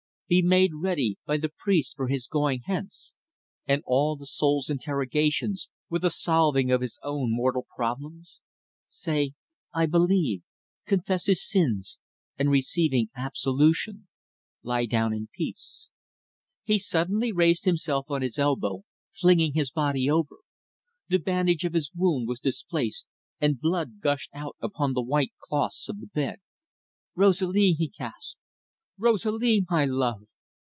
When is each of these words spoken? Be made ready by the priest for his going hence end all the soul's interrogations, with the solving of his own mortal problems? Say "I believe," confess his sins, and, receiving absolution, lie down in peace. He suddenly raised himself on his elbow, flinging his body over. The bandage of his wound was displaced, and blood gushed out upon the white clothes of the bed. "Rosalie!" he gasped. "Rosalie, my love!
Be 0.31 0.41
made 0.41 0.71
ready 0.75 1.17
by 1.25 1.35
the 1.35 1.49
priest 1.49 1.97
for 1.97 2.07
his 2.07 2.25
going 2.25 2.61
hence 2.63 3.11
end 3.67 3.83
all 3.85 4.15
the 4.15 4.25
soul's 4.25 4.69
interrogations, 4.69 5.67
with 5.89 6.03
the 6.03 6.09
solving 6.09 6.71
of 6.71 6.79
his 6.79 6.97
own 7.03 7.33
mortal 7.35 7.67
problems? 7.75 8.39
Say 8.87 9.33
"I 9.73 9.87
believe," 9.87 10.43
confess 10.85 11.25
his 11.25 11.45
sins, 11.45 11.97
and, 12.39 12.49
receiving 12.49 13.09
absolution, 13.13 14.07
lie 14.63 14.85
down 14.85 15.11
in 15.11 15.27
peace. 15.35 15.89
He 16.63 16.79
suddenly 16.79 17.33
raised 17.33 17.65
himself 17.65 18.05
on 18.09 18.21
his 18.21 18.39
elbow, 18.39 18.85
flinging 19.11 19.51
his 19.53 19.69
body 19.69 20.09
over. 20.09 20.37
The 21.09 21.19
bandage 21.19 21.65
of 21.65 21.73
his 21.73 21.91
wound 21.93 22.29
was 22.29 22.39
displaced, 22.39 23.05
and 23.41 23.59
blood 23.59 23.99
gushed 23.99 24.29
out 24.33 24.55
upon 24.61 24.93
the 24.93 25.03
white 25.03 25.33
clothes 25.43 25.87
of 25.89 25.99
the 25.99 26.07
bed. 26.07 26.39
"Rosalie!" 27.15 27.73
he 27.73 27.89
gasped. 27.89 28.37
"Rosalie, 28.97 29.65
my 29.67 29.85
love! 29.85 30.27